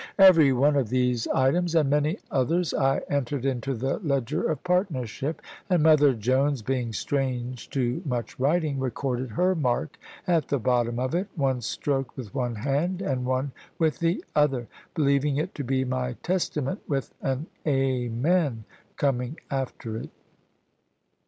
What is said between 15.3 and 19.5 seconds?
it to be my testament, with an Amen coming